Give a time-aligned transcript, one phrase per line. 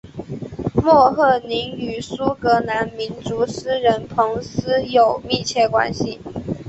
[0.73, 6.19] 莫赫林与苏格兰民族诗人彭斯有密切关系。